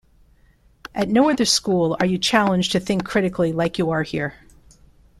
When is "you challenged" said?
2.07-2.71